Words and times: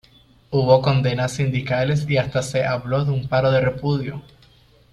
Hubo 0.49 0.81
condenas 0.81 1.33
sindicales 1.33 2.09
y 2.09 2.17
hasta 2.17 2.41
se 2.41 2.65
habló 2.65 3.05
de 3.05 3.11
un 3.11 3.27
paro 3.27 3.51
de 3.51 3.61
repudio. 3.61 4.23